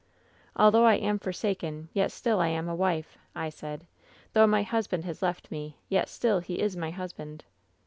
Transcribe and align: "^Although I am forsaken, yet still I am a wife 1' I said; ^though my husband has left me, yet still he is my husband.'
"^Although 0.57 0.81
I 0.85 0.95
am 0.95 1.19
forsaken, 1.19 1.89
yet 1.93 2.11
still 2.11 2.39
I 2.39 2.47
am 2.47 2.67
a 2.67 2.73
wife 2.73 3.19
1' 3.35 3.43
I 3.45 3.49
said; 3.49 3.85
^though 4.33 4.49
my 4.49 4.63
husband 4.63 5.05
has 5.05 5.21
left 5.21 5.51
me, 5.51 5.77
yet 5.89 6.09
still 6.09 6.39
he 6.39 6.59
is 6.59 6.75
my 6.75 6.89
husband.' 6.89 7.45